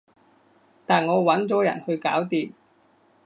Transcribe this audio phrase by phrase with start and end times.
[0.87, 2.53] 但我搵咗人去搞掂